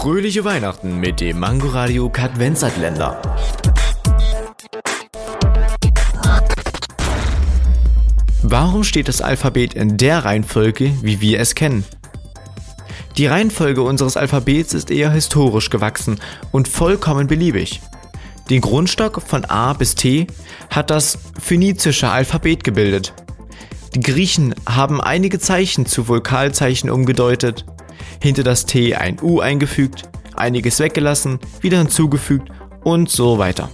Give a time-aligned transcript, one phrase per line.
[0.00, 3.20] Fröhliche Weihnachten mit dem Mangoradio Kadvenzatländer.
[8.42, 11.84] Warum steht das Alphabet in der Reihenfolge, wie wir es kennen?
[13.18, 16.18] Die Reihenfolge unseres Alphabets ist eher historisch gewachsen
[16.50, 17.82] und vollkommen beliebig.
[18.48, 20.28] Den Grundstock von A bis T
[20.70, 23.12] hat das phönizische Alphabet gebildet.
[23.94, 27.66] Die Griechen haben einige Zeichen zu Vokalzeichen umgedeutet,
[28.20, 32.50] hinter das T ein U eingefügt, einiges weggelassen, wieder hinzugefügt
[32.84, 33.70] und so weiter.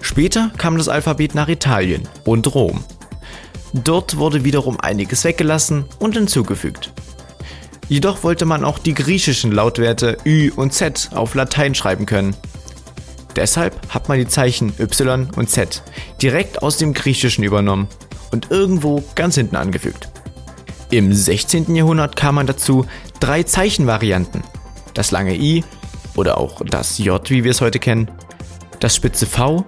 [0.00, 2.84] Später kam das Alphabet nach Italien und Rom.
[3.72, 6.92] Dort wurde wiederum einiges weggelassen und hinzugefügt.
[7.88, 12.34] Jedoch wollte man auch die griechischen Lautwerte Ü und Z auf Latein schreiben können.
[13.36, 15.82] Deshalb hat man die Zeichen Y und Z
[16.22, 17.86] direkt aus dem Griechischen übernommen
[18.32, 20.08] und irgendwo ganz hinten angefügt.
[20.90, 21.74] Im 16.
[21.74, 22.86] Jahrhundert kam man dazu
[23.18, 24.42] drei Zeichenvarianten.
[24.94, 25.64] Das lange I
[26.14, 28.10] oder auch das J, wie wir es heute kennen,
[28.78, 29.64] das spitze V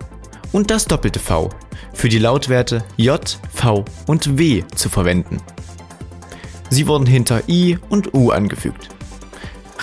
[0.52, 1.50] und das doppelte V
[1.92, 5.38] für die Lautwerte J, V und W zu verwenden.
[6.70, 8.88] Sie wurden hinter I und U angefügt.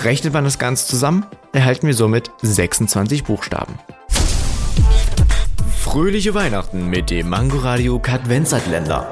[0.03, 3.77] Rechnet man das Ganze zusammen, erhalten wir somit 26 Buchstaben.
[5.80, 9.11] Fröhliche Weihnachten mit dem Mangoradio Kadvenzatländer.